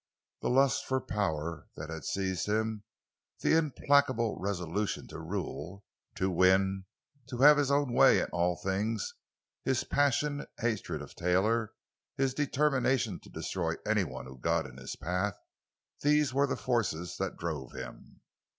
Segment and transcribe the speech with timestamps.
[0.41, 2.85] The lust for power that had seized him;
[3.41, 5.85] the implacable resolution to rule,
[6.15, 6.85] to win,
[7.29, 9.13] to have his own way in all things;
[9.63, 11.73] his passionate hatred of Taylor;
[12.17, 17.73] his determination to destroy anyone who got in his path—these were the forces that drove
[17.73, 18.21] him.